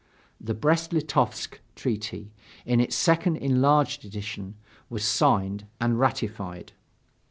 [0.39, 2.31] The Brest Litovsk treaty,
[2.65, 4.55] in its second enlarged edition,
[4.89, 6.71] was signed and ratified.